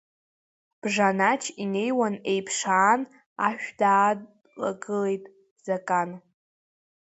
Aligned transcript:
Бжачан 0.81 1.41
инеиуан 1.63 2.15
еиԥш 2.31 2.57
аан, 2.79 3.01
ашә 3.47 3.69
даалагылеит 3.79 5.23
Закан. 5.65 6.09